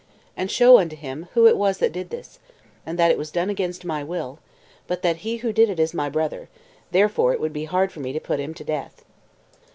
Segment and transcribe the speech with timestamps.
[0.35, 2.39] And show unto him who it was that did this,
[2.87, 4.39] and that it was done against my will;
[4.87, 6.47] but that he who did it is my brother, and
[6.89, 9.03] therefore it would be hard for me to put him to death.